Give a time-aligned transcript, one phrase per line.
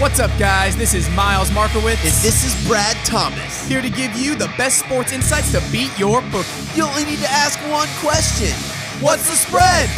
[0.00, 0.76] What's up, guys?
[0.76, 2.02] This is Miles Markiewicz.
[2.02, 3.64] And this is Brad Thomas.
[3.68, 6.46] Here to give you the best sports insights to beat your book.
[6.74, 8.50] You only need to ask one question
[9.00, 9.88] What's the spread?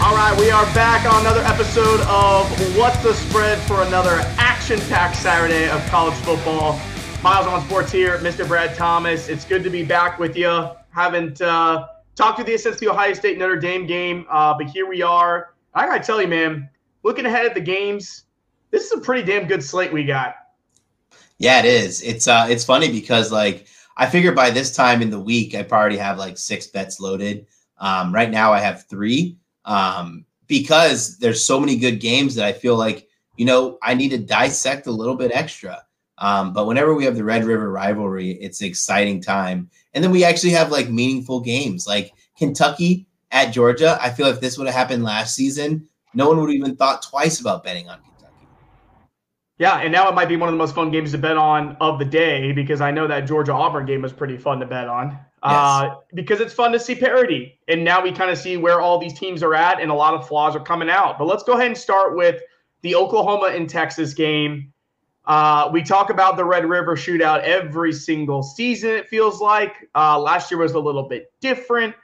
[0.00, 4.80] All right, we are back on another episode of What's the Spread for another action
[4.88, 6.80] packed Saturday of college football.
[7.22, 8.48] Miles on Sports here, Mr.
[8.48, 9.28] Brad Thomas.
[9.28, 10.70] It's good to be back with you.
[10.88, 14.88] Haven't uh, talked to the since the Ohio State Notre Dame game, uh, but here
[14.88, 15.52] we are.
[15.74, 16.70] I gotta tell you, man,
[17.06, 18.24] looking ahead at the games,
[18.72, 20.34] this is a pretty damn good slate we got.
[21.38, 22.02] Yeah, it is.
[22.02, 25.62] It's uh, it's funny because like I figure by this time in the week, I
[25.62, 27.46] probably have like six bets loaded.
[27.78, 32.52] Um, right now, I have three um, because there's so many good games that I
[32.52, 35.82] feel like you know I need to dissect a little bit extra.
[36.18, 40.10] Um, but whenever we have the Red River rivalry, it's an exciting time, and then
[40.10, 43.96] we actually have like meaningful games like Kentucky at Georgia.
[44.00, 45.86] I feel if this would have happened last season,
[46.16, 48.48] no one would have even thought twice about betting on Kentucky.
[49.58, 51.76] Yeah, and now it might be one of the most fun games to bet on
[51.80, 54.88] of the day because I know that Georgia Auburn game was pretty fun to bet
[54.88, 55.10] on.
[55.10, 55.22] Yes.
[55.42, 57.60] Uh, because it's fun to see parity.
[57.68, 60.14] And now we kind of see where all these teams are at, and a lot
[60.14, 61.18] of flaws are coming out.
[61.18, 62.42] But let's go ahead and start with
[62.80, 64.72] the Oklahoma and Texas game.
[65.26, 69.74] Uh, we talk about the Red River shootout every single season, it feels like.
[69.94, 71.94] Uh, last year was a little bit different.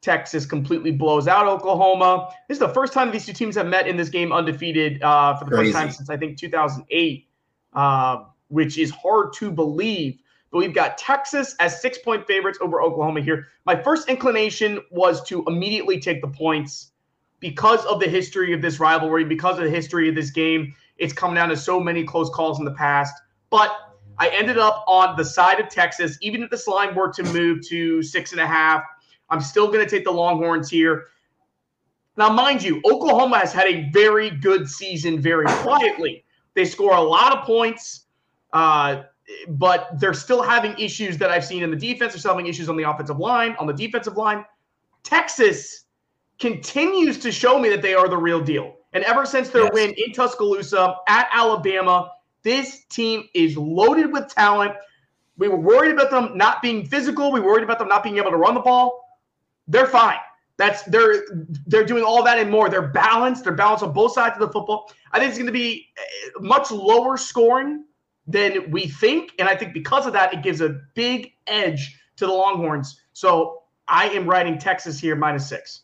[0.00, 2.30] Texas completely blows out Oklahoma.
[2.48, 5.36] This is the first time these two teams have met in this game undefeated uh,
[5.36, 5.72] for the Crazy.
[5.72, 7.28] first time since I think 2008,
[7.74, 10.18] uh, which is hard to believe.
[10.50, 13.48] But we've got Texas as six point favorites over Oklahoma here.
[13.66, 16.92] My first inclination was to immediately take the points
[17.38, 20.74] because of the history of this rivalry, because of the history of this game.
[20.96, 23.14] It's come down to so many close calls in the past.
[23.50, 23.70] But
[24.18, 27.66] I ended up on the side of Texas, even if this line were to move
[27.68, 28.82] to six and a half
[29.30, 31.06] I'm still going to take the Longhorns here.
[32.16, 36.24] Now, mind you, Oklahoma has had a very good season very quietly.
[36.54, 38.06] They score a lot of points,
[38.52, 39.04] uh,
[39.48, 42.12] but they're still having issues that I've seen in the defense.
[42.12, 44.44] They're still having issues on the offensive line, on the defensive line.
[45.04, 45.84] Texas
[46.38, 48.76] continues to show me that they are the real deal.
[48.92, 49.72] And ever since their yes.
[49.72, 52.10] win in Tuscaloosa at Alabama,
[52.42, 54.72] this team is loaded with talent.
[55.38, 57.30] We were worried about them not being physical.
[57.30, 58.99] We were worried about them not being able to run the ball
[59.70, 60.18] they're fine.
[60.58, 61.24] That's they're
[61.66, 62.68] they're doing all that and more.
[62.68, 63.44] They're balanced.
[63.44, 64.92] They're balanced on both sides of the football.
[65.12, 67.84] I think it's going to be uh, much lower scoring
[68.26, 72.26] than we think, and I think because of that, it gives a big edge to
[72.26, 73.00] the Longhorns.
[73.14, 75.82] So I am writing Texas here minus six.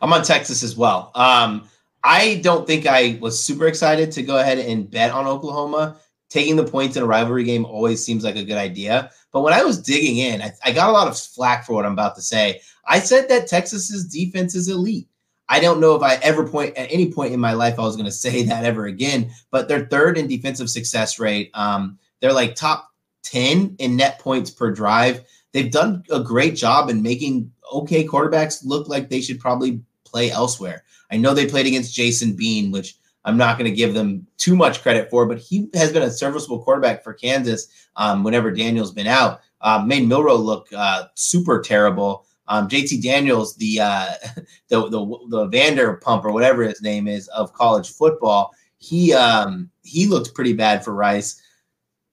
[0.00, 1.10] I'm on Texas as well.
[1.14, 1.68] Um,
[2.02, 5.96] I don't think I was super excited to go ahead and bet on Oklahoma.
[6.30, 9.10] Taking the points in a rivalry game always seems like a good idea.
[9.32, 11.84] But when I was digging in, I, I got a lot of flack for what
[11.84, 12.60] I'm about to say.
[12.86, 15.08] I said that Texas's defense is elite.
[15.48, 17.96] I don't know if I ever point at any point in my life I was
[17.96, 21.50] going to say that ever again, but they're third in defensive success rate.
[21.54, 22.90] Um, they're like top
[23.24, 25.24] 10 in net points per drive.
[25.52, 30.30] They've done a great job in making okay quarterbacks look like they should probably play
[30.30, 30.84] elsewhere.
[31.10, 34.54] I know they played against Jason Bean, which I'm not going to give them too
[34.54, 38.92] much credit for, but he has been a serviceable quarterback for Kansas um, whenever Daniel's
[38.92, 39.40] been out.
[39.60, 42.26] Um, made Milroe look uh, super terrible.
[42.46, 44.06] Um, JT Daniels, the, uh,
[44.68, 50.06] the the the Vanderpump or whatever his name is of college football, he um, he
[50.06, 51.40] looked pretty bad for Rice.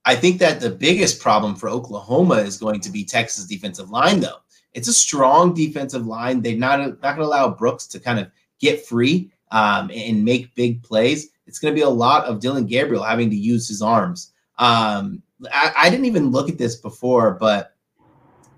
[0.06, 4.19] I think that the biggest problem for Oklahoma is going to be Texas defensive line,
[4.19, 4.38] though.
[4.74, 6.42] It's a strong defensive line.
[6.42, 10.56] They're not not going to allow Brooks to kind of get free um, and make
[10.56, 11.30] big plays.
[11.46, 14.31] It's going to be a lot of Dillon Gabriel having to use his arms.
[14.58, 15.22] Um,
[15.52, 17.75] I, I didn't even look at this before, but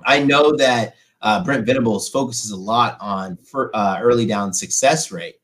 [0.06, 5.12] I know that uh, Brent Venables focuses a lot on for, uh, early down success
[5.12, 5.36] rate.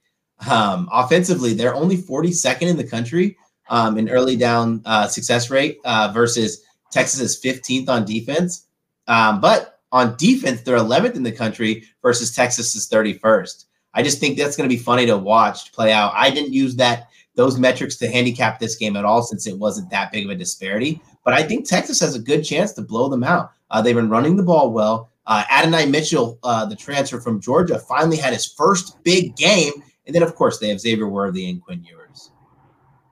[0.50, 3.38] Um, offensively, they're only 42nd in the country
[3.70, 8.68] um, in early down uh, success rate uh, versus Texas's 15th on defense.
[9.08, 13.66] Um, but on defense, they're 11th in the country versus Texas's 31st.
[13.94, 16.14] I just think that's going to be funny to watch play out.
[16.16, 19.90] I didn't use that those metrics to handicap this game at all since it wasn't
[19.90, 21.02] that big of a disparity.
[21.24, 23.52] But I think Texas has a good chance to blow them out.
[23.72, 25.10] Uh, they've been running the ball well.
[25.30, 29.72] Uh, Adonai Mitchell, uh, the transfer from Georgia, finally had his first big game.
[30.08, 32.32] And then, of course, they have Xavier Worthy and Quinn Ewers.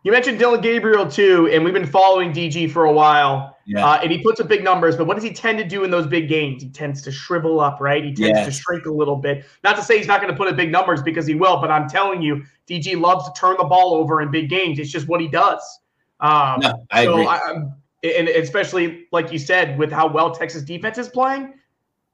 [0.03, 3.55] You mentioned Dillon Gabriel, too, and we've been following DG for a while.
[3.67, 3.85] Yeah.
[3.85, 5.91] Uh, and he puts up big numbers, but what does he tend to do in
[5.91, 6.63] those big games?
[6.63, 8.03] He tends to shrivel up, right?
[8.03, 8.45] He tends yes.
[8.47, 9.45] to shrink a little bit.
[9.63, 11.69] Not to say he's not going to put up big numbers because he will, but
[11.69, 14.79] I'm telling you, DG loves to turn the ball over in big games.
[14.79, 15.61] It's just what he does.
[16.19, 17.27] Um, no, I so agree.
[17.27, 17.39] I,
[18.03, 21.53] and especially like you said, with how well Texas defense is playing,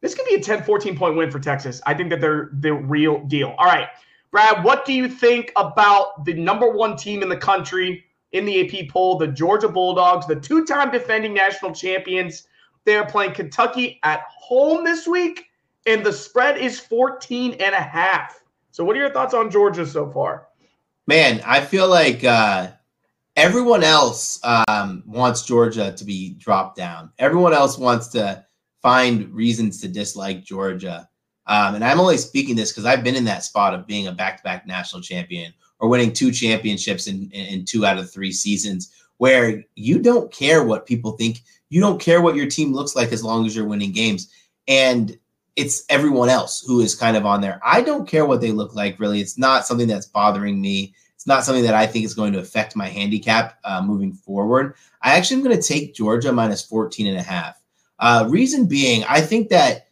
[0.04, 1.82] this could be a 10, 14 point win for Texas.
[1.88, 3.56] I think that they're the real deal.
[3.58, 3.88] All right.
[4.32, 8.04] Brad, what do you think about the number one team in the country
[8.34, 12.48] in the AP poll, the Georgia Bulldogs, the two time defending national champions?
[12.84, 15.46] They are playing Kentucky at home this week,
[15.86, 18.44] and the spread is 14 and a half.
[18.72, 20.48] So, what are your thoughts on Georgia so far?
[21.08, 22.72] Man, I feel like uh,
[23.38, 27.12] everyone else um, wants Georgia to be dropped down.
[27.20, 28.44] Everyone else wants to
[28.84, 31.10] find reasons to dislike Georgia.
[31.48, 34.12] Um, and I'm only speaking this because I've been in that spot of being a
[34.12, 38.94] back-to-back national champion or winning two championships in, in, in two out of three seasons,
[39.18, 41.40] where you don't care what people think.
[41.70, 44.32] You don't care what your team looks like as long as you're winning games.
[44.68, 45.18] And
[45.56, 47.60] it's everyone else who is kind of on there.
[47.64, 49.22] I don't care what they look like, really.
[49.22, 50.94] It's not something that's bothering me.
[51.16, 54.76] It's not something that I think is going to affect my handicap uh, moving forward.
[55.02, 57.63] I actually am going to take Georgia minus 14 and a half.
[58.04, 59.88] Uh, reason being, I think that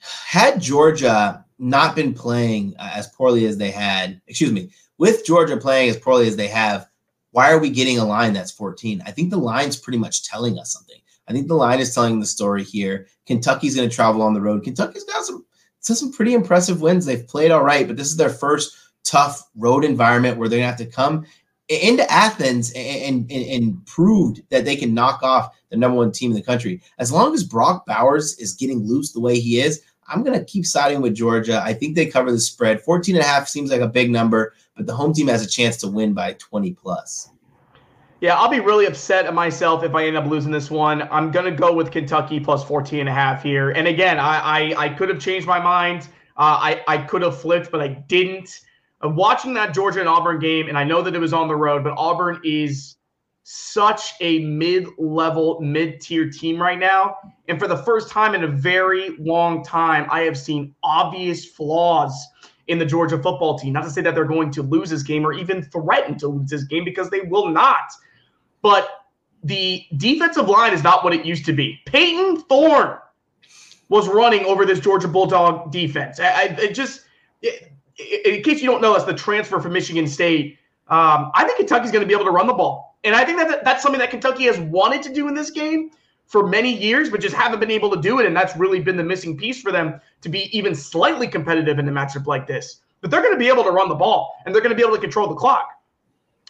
[0.00, 5.56] had Georgia not been playing uh, as poorly as they had, excuse me, with Georgia
[5.56, 6.88] playing as poorly as they have,
[7.30, 9.04] why are we getting a line that's 14?
[9.06, 10.98] I think the line's pretty much telling us something.
[11.28, 13.06] I think the line is telling the story here.
[13.24, 14.64] Kentucky's going to travel on the road.
[14.64, 15.44] Kentucky's got some
[15.78, 17.06] some pretty impressive wins.
[17.06, 20.74] They've played all right, but this is their first tough road environment where they're going
[20.74, 21.24] to have to come
[21.68, 26.30] into Athens and, and, and proved that they can knock off the number one team
[26.30, 26.82] in the country.
[26.98, 30.44] As long as Brock Bowers is getting loose the way he is, I'm going to
[30.44, 31.62] keep siding with Georgia.
[31.64, 32.82] I think they cover the spread.
[32.82, 35.48] 14 and a half seems like a big number, but the home team has a
[35.48, 37.30] chance to win by 20 plus.
[38.20, 41.08] Yeah, I'll be really upset at myself if I end up losing this one.
[41.10, 43.70] I'm going to go with Kentucky plus 14 and a half here.
[43.70, 46.02] And again, I I, I could have changed my mind.
[46.36, 48.60] Uh, I, I could have flipped, but I didn't.
[49.04, 51.56] Uh, watching that Georgia and Auburn game, and I know that it was on the
[51.56, 52.96] road, but Auburn is
[53.44, 57.16] such a mid-level, mid-tier team right now.
[57.48, 62.14] And for the first time in a very long time, I have seen obvious flaws
[62.68, 63.72] in the Georgia football team.
[63.72, 66.50] Not to say that they're going to lose this game or even threaten to lose
[66.50, 67.90] this game because they will not
[68.62, 69.06] but
[69.44, 71.80] the defensive line is not what it used to be.
[71.84, 72.96] Peyton Thorne
[73.88, 76.18] was running over this Georgia Bulldog defense.
[76.20, 77.02] I, I it just,
[77.42, 80.58] it, in case you don't know, that's the transfer from Michigan State.
[80.88, 83.38] Um, I think Kentucky's going to be able to run the ball, and I think
[83.38, 85.90] that that's something that Kentucky has wanted to do in this game
[86.26, 88.26] for many years, but just haven't been able to do it.
[88.26, 91.88] And that's really been the missing piece for them to be even slightly competitive in
[91.88, 92.80] a matchup like this.
[93.00, 94.82] But they're going to be able to run the ball, and they're going to be
[94.82, 95.68] able to control the clock.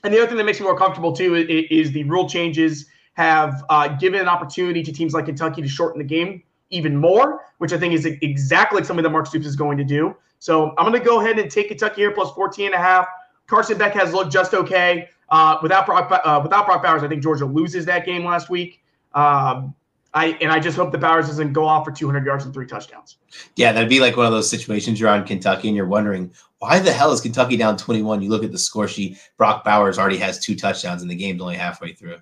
[0.05, 3.65] And the other thing that makes me more comfortable too is, the rule changes have
[3.71, 7.73] uh, given an opportunity to teams like Kentucky to shorten the game even more, which
[7.73, 10.17] I think is exactly something that Mark Stoops is going to do.
[10.43, 13.07] So I'm going to go ahead and take Kentucky here plus 14 and a half.
[13.47, 15.09] Carson Beck has looked just okay.
[15.29, 18.83] Uh, without Brock, uh, without Brock Bowers, I think Georgia loses that game last week.
[19.15, 19.73] Um,
[20.13, 22.67] I and I just hope the Bowers doesn't go off for 200 yards and three
[22.67, 23.19] touchdowns.
[23.55, 26.81] Yeah, that'd be like one of those situations you're on Kentucky and you're wondering why
[26.81, 28.21] the hell is Kentucky down 21?
[28.21, 29.19] You look at the score sheet.
[29.37, 32.17] Brock Bowers already has two touchdowns and the game's only halfway through.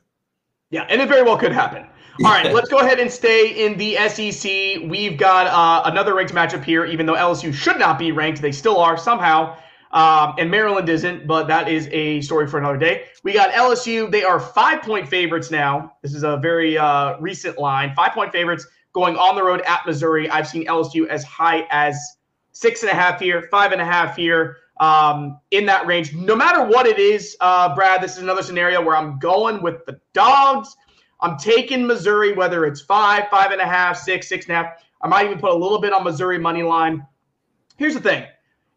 [0.69, 1.87] Yeah, and it very well could happen.
[2.23, 4.91] All right, let's go ahead and stay in the SEC.
[4.91, 8.43] We've got uh, another ranked matchup here, even though LSU should not be ranked.
[8.43, 9.57] They still are somehow.
[9.93, 13.07] Um, and Maryland isn't, but that is a story for another day.
[13.25, 14.11] We got LSU.
[14.11, 15.95] They are five point favorites now.
[16.03, 17.95] This is a very uh, recent line.
[17.95, 20.29] Five point favorites going on the road at Missouri.
[20.29, 21.99] I've seen LSU as high as
[22.53, 26.13] six and a half here, five and a half here, um, in that range.
[26.15, 29.87] No matter what it is, uh, Brad, this is another scenario where I'm going with
[29.87, 30.77] the dogs.
[31.23, 34.85] I'm taking Missouri, whether it's five, five and a half, six, six and a half.
[35.03, 37.07] I might even put a little bit on Missouri money line.
[37.77, 38.27] Here's the thing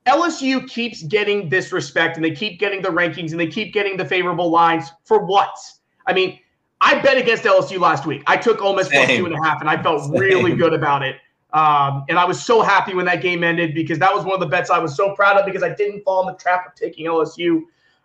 [0.05, 3.97] LSU keeps getting this respect and they keep getting the rankings and they keep getting
[3.97, 5.55] the favorable lines for what?
[6.07, 6.39] I mean,
[6.81, 8.23] I bet against LSU last week.
[8.27, 10.13] I took Ole Miss plus two and a half, and I felt Same.
[10.13, 11.15] really good about it.
[11.53, 14.39] Um, and I was so happy when that game ended because that was one of
[14.39, 16.75] the bets I was so proud of because I didn't fall in the trap of
[16.75, 17.61] taking LSU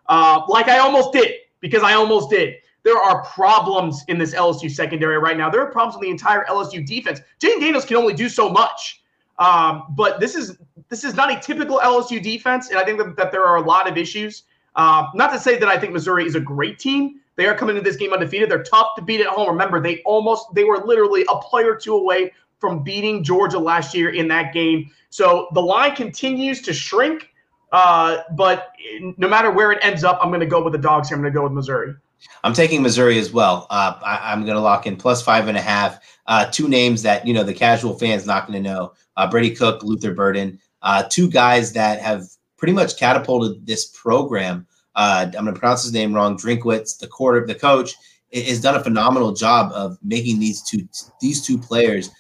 [0.09, 2.57] uh, like I almost did because I almost did.
[2.89, 5.51] There are problems in this LSU secondary right now.
[5.51, 7.21] There are problems in the entire LSU defense.
[7.39, 9.03] Jayden Daniels can only do so much.
[9.39, 10.57] Um, but this is
[10.89, 13.61] this is not a typical LSU defense, and I think that, that there are a
[13.61, 14.45] lot of issues.
[14.75, 17.21] Uh, not to say that I think Missouri is a great team.
[17.37, 18.51] They are coming into this game undefeated.
[18.51, 19.51] They're tough to beat at home.
[19.51, 23.95] Remember, they almost they were literally a play or two away from beating Georgia last
[23.95, 24.91] year in that game.
[25.11, 27.29] So the line continues to shrink.
[27.71, 28.73] Uh, but
[29.19, 31.17] no matter where it ends up, I'm going to go with the dogs here.
[31.17, 31.95] I'm going to go with Missouri.
[32.45, 33.67] I'm taking Missouri as well.
[33.71, 36.01] Uh, I, am going to lock in plus five and a half.
[36.27, 39.55] Uh, two names that you know the casual fans not going to know: uh, Brady
[39.55, 40.59] Cook, Luther Burden.
[40.83, 42.25] Uh, two guys that have
[42.57, 44.67] pretty much catapulted this program.
[44.95, 46.37] Uh, I'm going to pronounce his name wrong.
[46.37, 47.95] Drinkwitz, the quarter, the coach,
[48.33, 50.89] has done a phenomenal job of making these two
[51.21, 52.11] these two players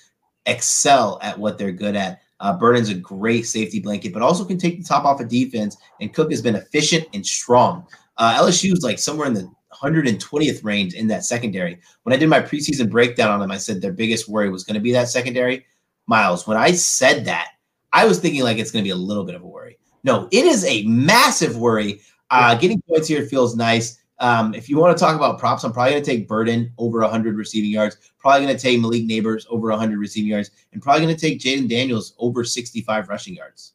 [0.46, 2.20] excel at what they're good at.
[2.40, 5.76] Uh, Burden's a great safety blanket, but also can take the top off of defense.
[6.00, 7.86] And Cook has been efficient and strong.
[8.16, 9.50] Uh, LSU is like somewhere in the
[9.80, 11.78] 120th range in that secondary.
[12.02, 14.74] When I did my preseason breakdown on them, I said their biggest worry was going
[14.74, 15.66] to be that secondary.
[16.06, 17.52] Miles, when I said that,
[17.92, 19.78] I was thinking like it's going to be a little bit of a worry.
[20.04, 22.00] No, it is a massive worry.
[22.30, 23.98] Uh, getting points here feels nice.
[24.20, 27.00] Um, if you want to talk about props, I'm probably going to take Burden over
[27.00, 27.96] 100 receiving yards.
[28.18, 31.38] Probably going to take Malik Nabers over 100 receiving yards, and probably going to take
[31.38, 33.74] Jayden Daniels over 65 rushing yards.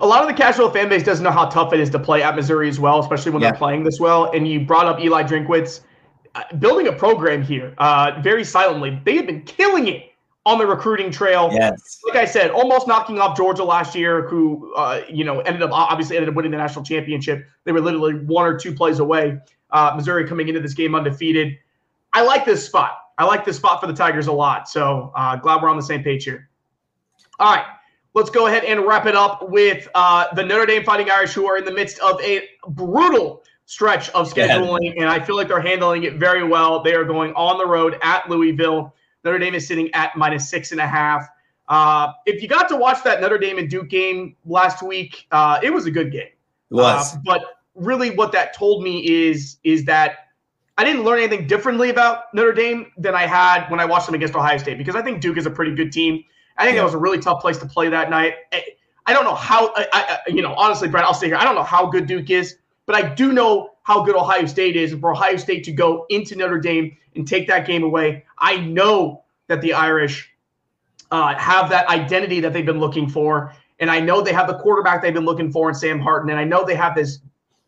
[0.00, 2.22] A lot of the casual fan base doesn't know how tough it is to play
[2.22, 3.50] at Missouri as well, especially when yeah.
[3.50, 4.30] they're playing this well.
[4.32, 5.80] And you brought up Eli Drinkwitz
[6.34, 9.00] uh, building a program here uh, very silently.
[9.04, 10.12] They have been killing it
[10.46, 11.50] on the recruiting trail.
[11.52, 12.00] Yes.
[12.06, 15.70] Like I said, almost knocking off Georgia last year, who uh, you know ended up
[15.72, 17.46] obviously ended up winning the national championship.
[17.64, 19.38] They were literally one or two plays away.
[19.70, 21.58] Uh, Missouri coming into this game undefeated.
[22.12, 22.98] I like this spot.
[23.18, 24.68] I like this spot for the Tigers a lot.
[24.68, 26.48] So uh, glad we're on the same page here.
[27.38, 27.66] All right.
[28.14, 31.46] Let's go ahead and wrap it up with uh, the Notre Dame Fighting Irish, who
[31.46, 35.02] are in the midst of a brutal stretch of scheduling, yeah.
[35.02, 36.82] and I feel like they're handling it very well.
[36.82, 38.94] They are going on the road at Louisville.
[39.24, 41.28] Notre Dame is sitting at minus six and a half.
[41.68, 45.60] Uh, if you got to watch that Notre Dame and Duke game last week, uh,
[45.62, 46.22] it was a good game.
[46.22, 47.14] It was.
[47.14, 47.44] Uh, but
[47.76, 50.30] really, what that told me is is that
[50.76, 54.16] I didn't learn anything differently about Notre Dame than I had when I watched them
[54.16, 56.24] against Ohio State because I think Duke is a pretty good team.
[56.56, 56.80] I think yeah.
[56.80, 58.34] that was a really tough place to play that night.
[58.52, 58.64] I,
[59.06, 61.36] I don't know how, I, I, you know, honestly, Brett, I'll stay here.
[61.36, 64.76] I don't know how good Duke is, but I do know how good Ohio State
[64.76, 64.92] is.
[64.92, 68.58] And for Ohio State to go into Notre Dame and take that game away, I
[68.58, 70.30] know that the Irish
[71.10, 73.52] uh, have that identity that they've been looking for.
[73.80, 76.32] And I know they have the quarterback they've been looking for in Sam Hartman.
[76.32, 77.18] And I know they have this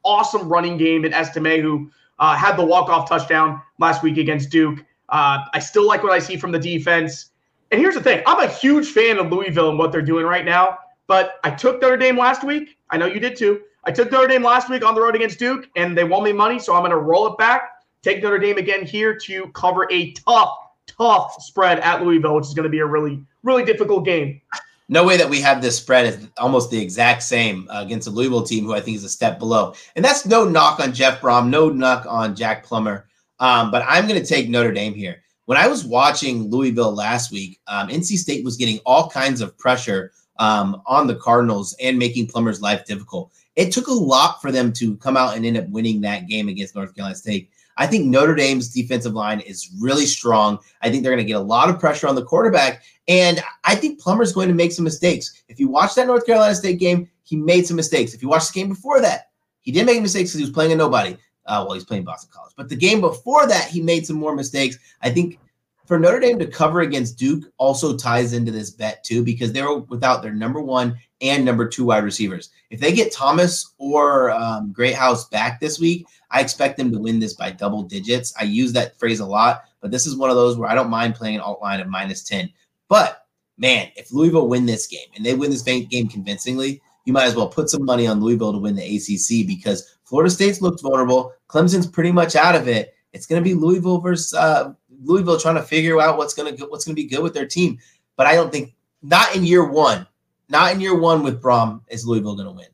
[0.05, 4.85] awesome running game in Estime, who uh, had the walk-off touchdown last week against Duke.
[5.09, 7.31] Uh, I still like what I see from the defense.
[7.73, 10.45] And here's the thing: I'm a huge fan of Louisville and what they're doing right
[10.45, 10.79] now.
[11.07, 12.77] But I took Notre Dame last week.
[12.91, 13.63] I know you did too.
[13.85, 16.33] I took Notre Dame last week on the road against Duke, and they won me
[16.33, 16.59] money.
[16.59, 17.71] So I'm going to roll it back.
[18.03, 20.55] Take Notre Dame again here to cover a tough,
[20.87, 24.41] tough spread at Louisville, which is going to be a really, really difficult game.
[24.89, 28.11] No way that we have this spread is almost the exact same uh, against a
[28.11, 29.75] Louisville team who I think is a step below.
[29.97, 33.07] And that's no knock on Jeff Brohm, no knock on Jack Plummer.
[33.41, 35.23] Um, but I'm going to take Notre Dame here.
[35.47, 39.57] When I was watching Louisville last week, um, NC State was getting all kinds of
[39.59, 43.33] pressure um, on the Cardinals and making Plummer's life difficult.
[43.57, 46.49] It took a lot for them to come out and end up winning that game
[46.49, 47.51] against North Carolina State.
[47.77, 50.59] I think Notre Dame's defensive line is really strong.
[50.83, 52.83] I think they're going to get a lot of pressure on the quarterback.
[53.09, 55.43] And I think Plummer's going to make some mistakes.
[55.49, 58.15] If you watch that North Carolina State game, he made some mistakes.
[58.15, 59.31] If you watch the game before that,
[59.61, 61.17] he didn't make mistakes because he was playing a nobody.
[61.47, 62.53] Uh, well, he's playing Boston College.
[62.57, 64.79] But the game before that, he made some more mistakes.
[65.03, 65.39] I think
[65.87, 69.75] for Notre Dame to cover against Duke also ties into this bet too, because they're
[69.75, 72.51] without their number one and number two wide receivers.
[72.71, 77.19] If they get Thomas or um, Greathouse back this week, I expect them to win
[77.19, 78.33] this by double digits.
[78.39, 80.91] I use that phrase a lot, but this is one of those where I don't
[80.91, 82.51] mind playing an alt line of minus 10.
[82.89, 83.27] But
[83.59, 87.35] man, if Louisville win this game and they win this game convincingly, you might as
[87.35, 91.33] well put some money on Louisville to win the ACC because Florida State's looked vulnerable.
[91.49, 92.93] Clemson's pretty much out of it.
[93.15, 96.67] It's going to be Louisville versus uh, Louisville trying to figure out what's going to
[96.67, 97.79] what's going to be good with their team.
[98.17, 100.07] But I don't think not in year one,
[100.51, 102.67] not in year one with Brohm is Louisville going to win.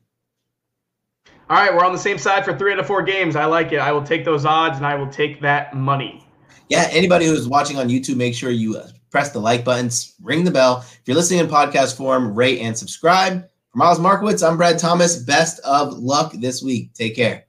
[1.49, 3.37] All right, we're on the same side for three out of four games.
[3.37, 3.79] I like it.
[3.79, 6.27] I will take those odds and I will take that money.
[6.67, 10.43] Yeah, anybody who's watching on YouTube, make sure you uh, press the like buttons, ring
[10.43, 10.79] the bell.
[10.79, 13.48] If you're listening in podcast form, rate and subscribe.
[13.71, 15.21] For Miles Markiewicz, I'm Brad Thomas.
[15.21, 16.91] Best of luck this week.
[16.95, 17.45] Take care.